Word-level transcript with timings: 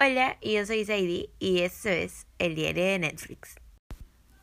Hola, 0.00 0.38
yo 0.42 0.64
soy 0.64 0.84
Sadie 0.84 1.28
y 1.40 1.62
esto 1.62 1.88
es 1.88 2.28
el 2.38 2.54
diario 2.54 2.84
de 2.84 3.00
Netflix. 3.00 3.56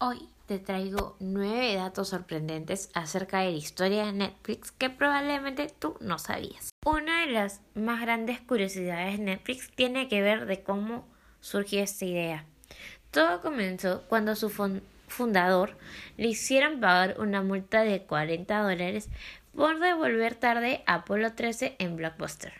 Hoy 0.00 0.28
te 0.46 0.58
traigo 0.58 1.16
nueve 1.20 1.76
datos 1.76 2.08
sorprendentes 2.08 2.90
acerca 2.92 3.38
de 3.38 3.52
la 3.52 3.56
historia 3.56 4.06
de 4.06 4.12
Netflix 4.14 4.72
que 4.72 4.90
probablemente 4.90 5.68
tú 5.78 5.96
no 6.00 6.18
sabías. 6.18 6.70
Una 6.84 7.20
de 7.20 7.30
las 7.30 7.60
más 7.76 8.00
grandes 8.00 8.40
curiosidades 8.40 9.16
de 9.16 9.24
Netflix 9.24 9.70
tiene 9.76 10.08
que 10.08 10.22
ver 10.22 10.46
de 10.46 10.64
cómo 10.64 11.06
surgió 11.40 11.84
esta 11.84 12.04
idea. 12.04 12.46
Todo 13.12 13.40
comenzó 13.40 14.02
cuando 14.08 14.34
su 14.34 14.50
fundador 15.06 15.78
le 16.16 16.26
hicieron 16.26 16.80
pagar 16.80 17.20
una 17.20 17.42
multa 17.42 17.84
de 17.84 18.02
40 18.02 18.58
dólares 18.58 19.08
por 19.54 19.78
devolver 19.78 20.34
tarde 20.34 20.82
Apolo 20.88 21.32
13 21.32 21.76
en 21.78 21.94
Blockbuster. 21.94 22.54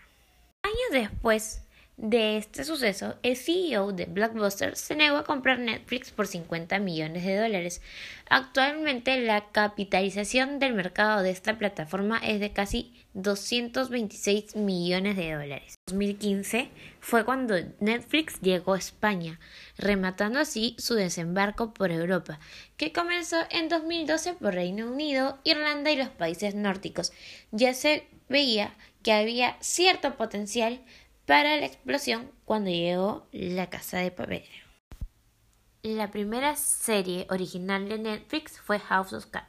Años 0.63 1.11
después 1.11 1.64
de 1.97 2.39
este 2.39 2.65
suceso, 2.65 3.15
el 3.23 3.37
CEO 3.37 3.93
de 3.93 4.07
Blockbuster 4.07 4.75
se 4.77 4.97
negó 4.97 5.17
a 5.17 5.25
comprar 5.25 5.61
Netflix 5.61 6.11
por 6.11 6.27
50 6.27 6.81
millones 6.81 7.25
de 7.25 7.37
dólares. 7.37 7.83
Actualmente 8.29 9.21
la 9.21 9.53
capitalización 9.53 10.59
del 10.59 10.75
mercado 10.75 11.23
de 11.23 11.31
esta 11.31 11.57
plataforma 11.57 12.19
es 12.19 12.41
de 12.41 12.53
casi 12.53 12.93
226 13.13 14.57
millones 14.57 15.17
de 15.17 15.35
dólares. 15.35 15.77
2015 15.87 16.69
fue 16.99 17.25
cuando 17.25 17.55
Netflix 17.79 18.41
llegó 18.41 18.75
a 18.75 18.79
España, 18.79 19.39
rematando 19.79 20.41
así 20.41 20.75
su 20.79 20.95
desembarco 20.95 21.73
por 21.73 21.93
Europa, 21.93 22.41
que 22.77 22.93
comenzó 22.93 23.37
en 23.51 23.69
2012 23.69 24.35
por 24.35 24.55
Reino 24.55 24.91
Unido, 24.91 25.39
Irlanda 25.45 25.93
y 25.93 25.97
los 25.97 26.09
países 26.09 26.57
nórdicos. 26.57 27.13
Ya 27.53 27.73
se 27.73 28.09
veía 28.29 28.75
que 29.05 29.13
había 29.13 29.57
cierto 29.61 30.17
potencial 30.17 30.81
para 31.27 31.57
la 31.57 31.67
explosión 31.67 32.31
cuando 32.45 32.71
llegó 32.71 33.27
La 33.33 33.71
Casa 33.71 33.99
de 33.99 34.11
Papel. 34.11 34.45
La 35.83 36.11
primera 36.11 36.57
serie 36.57 37.27
original 37.31 37.89
de 37.89 37.99
Netflix 37.99 38.61
fue 38.61 38.79
House 38.79 39.13
of 39.13 39.27
Cards. 39.27 39.49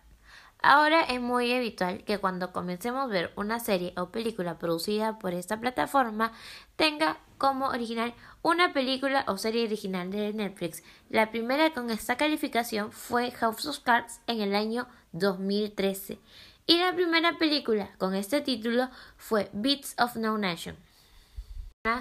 Ahora 0.61 1.01
es 1.01 1.21
muy 1.21 1.53
habitual 1.53 2.03
que 2.05 2.17
cuando 2.17 2.51
comencemos 2.51 3.03
a 3.03 3.07
ver 3.07 3.31
una 3.35 3.59
serie 3.59 3.93
o 3.97 4.09
película 4.09 4.57
producida 4.57 5.19
por 5.19 5.33
esta 5.33 5.59
plataforma 5.59 6.31
tenga 6.75 7.19
como 7.37 7.67
original 7.67 8.15
una 8.41 8.73
película 8.73 9.25
o 9.27 9.37
serie 9.37 9.65
original 9.65 10.09
de 10.09 10.33
Netflix. 10.33 10.81
La 11.09 11.29
primera 11.29 11.71
con 11.73 11.91
esta 11.91 12.17
calificación 12.17 12.91
fue 12.91 13.31
House 13.31 13.65
of 13.65 13.79
Cards 13.79 14.21
en 14.27 14.41
el 14.41 14.55
año 14.55 14.87
2013 15.11 16.19
y 16.65 16.77
la 16.79 16.95
primera 16.95 17.37
película 17.37 17.91
con 17.97 18.15
este 18.15 18.41
título 18.41 18.89
fue 19.17 19.49
Beats 19.53 19.93
of 19.99 20.15
No 20.15 20.37
Nation 20.37 20.77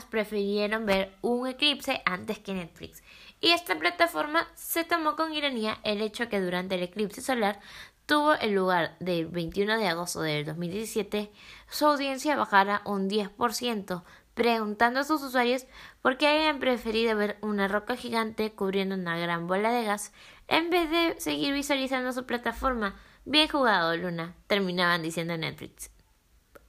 prefirieron 0.08 0.86
ver 0.86 1.14
un 1.20 1.46
eclipse 1.46 2.02
antes 2.06 2.38
que 2.38 2.54
Netflix. 2.54 3.02
Y 3.40 3.50
esta 3.50 3.78
plataforma 3.78 4.48
se 4.54 4.84
tomó 4.84 5.14
con 5.14 5.34
ironía 5.34 5.78
el 5.84 6.00
hecho 6.00 6.28
que 6.28 6.40
durante 6.40 6.76
el 6.76 6.82
eclipse 6.84 7.20
solar 7.20 7.60
tuvo 8.06 8.32
el 8.34 8.52
lugar 8.52 8.96
del 9.00 9.26
21 9.26 9.78
de 9.78 9.88
agosto 9.88 10.22
del 10.22 10.46
2017, 10.46 11.30
su 11.68 11.86
audiencia 11.86 12.36
bajara 12.36 12.80
un 12.86 13.10
10%, 13.10 14.02
preguntando 14.32 15.00
a 15.00 15.04
sus 15.04 15.22
usuarios 15.22 15.66
por 16.00 16.16
qué 16.16 16.28
habían 16.28 16.60
preferido 16.60 17.16
ver 17.16 17.36
una 17.42 17.68
roca 17.68 17.96
gigante 17.96 18.52
cubriendo 18.52 18.94
una 18.94 19.18
gran 19.18 19.46
bola 19.46 19.70
de 19.70 19.84
gas 19.84 20.12
en 20.48 20.70
vez 20.70 20.90
de 20.90 21.20
seguir 21.20 21.52
visualizando 21.52 22.12
su 22.12 22.24
plataforma. 22.24 22.98
Bien 23.26 23.48
jugado, 23.48 23.94
Luna, 23.96 24.34
terminaban 24.46 25.02
diciendo 25.02 25.36
Netflix 25.36 25.90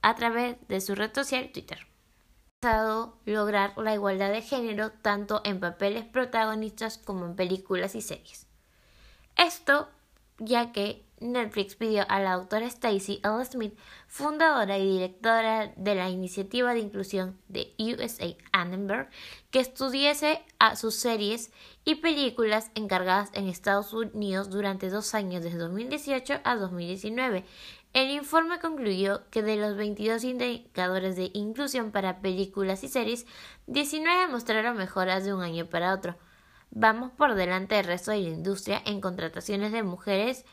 a 0.02 0.14
través 0.14 0.56
de 0.68 0.80
su 0.80 0.94
red 0.94 1.12
social 1.14 1.50
Twitter 1.52 1.95
lograr 3.24 3.76
la 3.76 3.94
igualdad 3.94 4.32
de 4.32 4.42
género 4.42 4.90
tanto 4.90 5.40
en 5.44 5.60
papeles 5.60 6.04
protagonistas 6.04 6.98
como 6.98 7.26
en 7.26 7.36
películas 7.36 7.94
y 7.94 8.00
series. 8.00 8.46
Esto 9.36 9.88
ya 10.38 10.72
que 10.72 11.06
Netflix 11.18 11.76
pidió 11.76 12.04
a 12.10 12.20
la 12.20 12.34
doctora 12.34 12.66
Stacy 12.66 13.20
L. 13.24 13.42
Smith, 13.44 13.74
fundadora 14.06 14.76
y 14.76 14.86
directora 14.86 15.72
de 15.76 15.94
la 15.94 16.10
iniciativa 16.10 16.74
de 16.74 16.80
inclusión 16.80 17.38
de 17.48 17.74
USA 17.78 18.36
Annenberg, 18.52 19.08
que 19.50 19.60
estudiese 19.60 20.44
a 20.58 20.76
sus 20.76 20.96
series 20.96 21.52
y 21.86 21.96
películas 21.96 22.70
encargadas 22.74 23.30
en 23.32 23.48
Estados 23.48 23.94
Unidos 23.94 24.50
durante 24.50 24.90
dos 24.90 25.14
años, 25.14 25.42
desde 25.42 25.58
2018 25.58 26.40
a 26.44 26.56
2019, 26.56 27.44
el 27.96 28.10
informe 28.10 28.58
concluyó 28.58 29.22
que 29.30 29.42
de 29.42 29.56
los 29.56 29.74
22 29.74 30.22
indicadores 30.22 31.16
de 31.16 31.30
inclusión 31.32 31.92
para 31.92 32.20
películas 32.20 32.84
y 32.84 32.88
series, 32.88 33.24
19 33.68 34.26
mostraron 34.26 34.76
mejoras 34.76 35.24
de 35.24 35.32
un 35.32 35.40
año 35.40 35.64
para 35.64 35.94
otro. 35.94 36.14
Vamos 36.70 37.10
por 37.12 37.34
delante 37.34 37.74
del 37.74 37.86
resto 37.86 38.10
de 38.10 38.20
la 38.20 38.28
industria 38.28 38.82
en 38.84 39.00
contrataciones 39.00 39.72
de 39.72 39.82
mujeres 39.82 40.44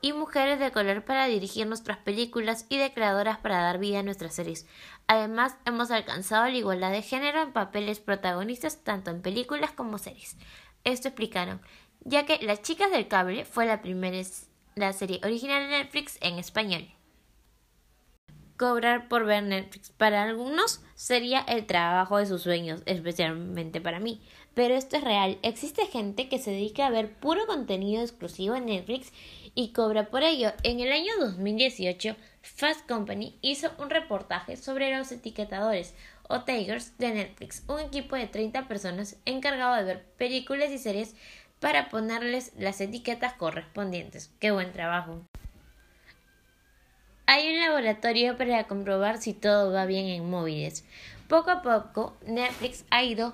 y 0.00 0.12
mujeres 0.12 0.60
de 0.60 0.70
color 0.70 1.04
para 1.04 1.26
dirigir 1.26 1.66
nuestras 1.66 1.98
películas 1.98 2.66
y 2.68 2.78
de 2.78 2.94
creadoras 2.94 3.38
para 3.38 3.60
dar 3.60 3.80
vida 3.80 3.98
a 3.98 4.04
nuestras 4.04 4.36
series. 4.36 4.68
Además, 5.08 5.56
hemos 5.64 5.90
alcanzado 5.90 6.44
la 6.44 6.56
igualdad 6.56 6.92
de 6.92 7.02
género 7.02 7.42
en 7.42 7.52
papeles 7.52 7.98
protagonistas 7.98 8.84
tanto 8.84 9.10
en 9.10 9.22
películas 9.22 9.72
como 9.72 9.98
series. 9.98 10.36
Esto 10.84 11.08
explicaron, 11.08 11.62
ya 12.04 12.26
que 12.26 12.38
Las 12.42 12.62
chicas 12.62 12.92
del 12.92 13.08
cable 13.08 13.44
fue 13.44 13.66
la 13.66 13.82
primera 13.82 14.16
la 14.74 14.92
serie 14.92 15.20
original 15.24 15.62
de 15.62 15.78
Netflix 15.78 16.18
en 16.20 16.38
español. 16.38 16.88
Cobrar 18.56 19.08
por 19.08 19.24
ver 19.24 19.42
Netflix 19.42 19.90
para 19.90 20.22
algunos 20.22 20.82
sería 20.94 21.40
el 21.40 21.66
trabajo 21.66 22.18
de 22.18 22.26
sus 22.26 22.42
sueños, 22.42 22.82
especialmente 22.86 23.80
para 23.80 23.98
mí. 23.98 24.22
Pero 24.54 24.74
esto 24.74 24.96
es 24.96 25.04
real. 25.04 25.38
Existe 25.42 25.86
gente 25.86 26.28
que 26.28 26.38
se 26.38 26.50
dedica 26.50 26.86
a 26.86 26.90
ver 26.90 27.12
puro 27.12 27.46
contenido 27.46 28.02
exclusivo 28.02 28.54
en 28.54 28.66
Netflix 28.66 29.12
y 29.54 29.72
cobra 29.72 30.10
por 30.10 30.22
ello. 30.22 30.52
En 30.62 30.80
el 30.80 30.92
año 30.92 31.12
2018, 31.18 32.14
Fast 32.42 32.86
Company 32.86 33.38
hizo 33.40 33.70
un 33.78 33.90
reportaje 33.90 34.56
sobre 34.56 34.96
los 34.96 35.10
etiquetadores 35.10 35.94
o 36.28 36.42
Tigers 36.42 36.96
de 36.98 37.12
Netflix, 37.12 37.62
un 37.68 37.80
equipo 37.80 38.16
de 38.16 38.26
30 38.26 38.68
personas 38.68 39.16
encargado 39.24 39.76
de 39.76 39.84
ver 39.84 40.04
películas 40.16 40.70
y 40.70 40.78
series 40.78 41.14
para 41.62 41.88
ponerles 41.88 42.50
las 42.58 42.80
etiquetas 42.80 43.34
correspondientes. 43.34 44.32
¡Qué 44.40 44.50
buen 44.50 44.72
trabajo! 44.72 45.22
Hay 47.26 47.54
un 47.54 47.60
laboratorio 47.60 48.36
para 48.36 48.64
comprobar 48.64 49.18
si 49.18 49.32
todo 49.32 49.72
va 49.72 49.86
bien 49.86 50.06
en 50.06 50.28
móviles. 50.28 50.84
Poco 51.28 51.52
a 51.52 51.62
poco, 51.62 52.16
Netflix 52.26 52.84
ha 52.90 53.04
ido 53.04 53.32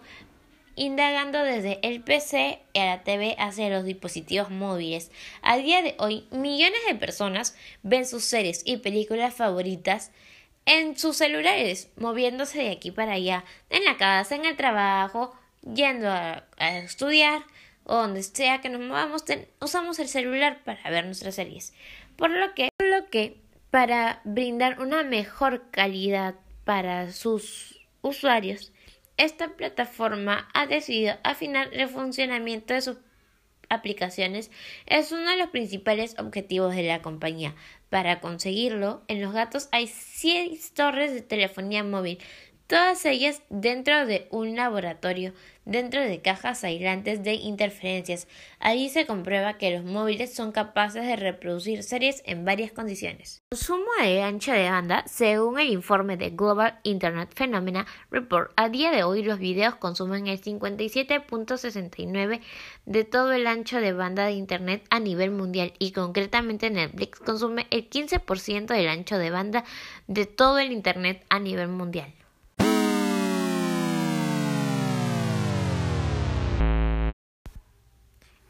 indagando 0.76 1.42
desde 1.42 1.80
el 1.82 2.02
PC 2.02 2.60
a 2.74 2.84
la 2.84 3.02
TV 3.02 3.34
hacia 3.38 3.70
los 3.70 3.84
dispositivos 3.84 4.50
móviles. 4.50 5.10
A 5.40 5.56
día 5.56 5.80
de 5.80 5.94
hoy, 5.98 6.28
millones 6.30 6.80
de 6.86 6.96
personas 6.96 7.56
ven 7.82 8.04
sus 8.04 8.24
series 8.24 8.60
y 8.66 8.76
películas 8.76 9.34
favoritas 9.34 10.12
en 10.66 10.98
sus 10.98 11.16
celulares, 11.16 11.90
moviéndose 11.96 12.58
de 12.58 12.72
aquí 12.72 12.90
para 12.90 13.12
allá, 13.12 13.46
en 13.70 13.86
la 13.86 13.96
casa, 13.96 14.36
en 14.36 14.44
el 14.44 14.54
trabajo, 14.54 15.34
yendo 15.62 16.10
a, 16.10 16.44
a 16.58 16.76
estudiar, 16.76 17.42
o 17.88 17.96
donde 17.96 18.22
sea 18.22 18.60
que 18.60 18.68
nos 18.68 18.82
movamos, 18.82 19.24
usamos 19.60 19.98
el 19.98 20.08
celular 20.08 20.62
para 20.62 20.90
ver 20.90 21.06
nuestras 21.06 21.34
series. 21.34 21.72
Por 22.16 22.30
lo 22.30 22.54
que, 22.54 23.40
para 23.70 24.20
brindar 24.24 24.80
una 24.80 25.02
mejor 25.02 25.70
calidad 25.70 26.34
para 26.64 27.10
sus 27.12 27.80
usuarios, 28.02 28.72
esta 29.16 29.56
plataforma 29.56 30.48
ha 30.52 30.66
decidido 30.66 31.16
afinar 31.24 31.70
el 31.72 31.88
funcionamiento 31.88 32.74
de 32.74 32.82
sus 32.82 32.98
aplicaciones. 33.70 34.50
Es 34.86 35.10
uno 35.10 35.30
de 35.30 35.38
los 35.38 35.48
principales 35.48 36.14
objetivos 36.18 36.74
de 36.76 36.82
la 36.82 37.02
compañía. 37.02 37.54
Para 37.88 38.20
conseguirlo, 38.20 39.02
en 39.08 39.22
los 39.22 39.32
gatos 39.32 39.68
hay 39.72 39.86
6 39.86 40.74
torres 40.74 41.14
de 41.14 41.22
telefonía 41.22 41.82
móvil, 41.84 42.18
todas 42.68 43.04
ellas 43.06 43.42
dentro 43.48 44.06
de 44.06 44.28
un 44.30 44.54
laboratorio, 44.54 45.32
dentro 45.64 46.02
de 46.02 46.20
cajas 46.20 46.64
aislantes 46.64 47.24
de 47.24 47.32
interferencias. 47.32 48.28
Allí 48.60 48.90
se 48.90 49.06
comprueba 49.06 49.54
que 49.54 49.70
los 49.70 49.84
móviles 49.84 50.34
son 50.34 50.52
capaces 50.52 51.06
de 51.06 51.16
reproducir 51.16 51.82
series 51.82 52.22
en 52.26 52.44
varias 52.44 52.70
condiciones. 52.70 53.40
Consumo 53.50 53.86
de 54.02 54.22
ancho 54.22 54.52
de 54.52 54.68
banda, 54.68 55.02
según 55.06 55.58
el 55.58 55.70
informe 55.70 56.18
de 56.18 56.28
Global 56.28 56.78
Internet 56.82 57.30
Phenomena 57.34 57.86
Report, 58.10 58.52
a 58.56 58.68
día 58.68 58.90
de 58.90 59.02
hoy 59.02 59.22
los 59.22 59.38
videos 59.38 59.76
consumen 59.76 60.26
el 60.26 60.38
57.69 60.38 62.42
de 62.84 63.04
todo 63.04 63.32
el 63.32 63.46
ancho 63.46 63.80
de 63.80 63.94
banda 63.94 64.26
de 64.26 64.32
Internet 64.32 64.84
a 64.90 65.00
nivel 65.00 65.30
mundial 65.30 65.72
y 65.78 65.92
concretamente 65.92 66.68
Netflix 66.68 67.18
consume 67.20 67.66
el 67.70 67.88
15% 67.88 68.66
del 68.66 68.88
ancho 68.88 69.16
de 69.16 69.30
banda 69.30 69.64
de 70.06 70.26
todo 70.26 70.58
el 70.58 70.70
Internet 70.70 71.24
a 71.30 71.38
nivel 71.38 71.68
mundial. 71.68 72.12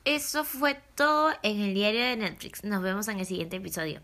Eso 0.08 0.43
fue 0.43 0.75
todo 0.94 1.32
en 1.43 1.60
el 1.60 1.75
diario 1.75 2.00
de 2.00 2.16
Netflix. 2.16 2.64
Nos 2.64 2.82
vemos 2.82 3.08
en 3.08 3.19
el 3.19 3.26
siguiente 3.26 3.56
episodio. 3.56 4.00